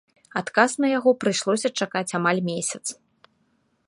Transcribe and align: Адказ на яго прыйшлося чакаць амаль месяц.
Адказ 0.39 0.71
на 0.85 0.89
яго 0.97 1.13
прыйшлося 1.25 1.69
чакаць 1.85 2.15
амаль 2.21 2.41
месяц. 2.51 2.83